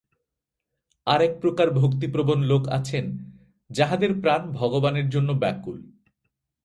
আর 1.07 1.19
এক 1.21 1.33
প্রকার 1.41 1.67
ভক্তিপ্রবণ 1.71 2.39
লোক 2.41 2.63
আছেন, 2.69 3.05
যাঁহাদের 3.69 4.11
প্রাণ 4.21 4.41
ভগবানের 4.51 5.07
জন্য 5.09 5.29
ব্যাকুল। 5.33 5.77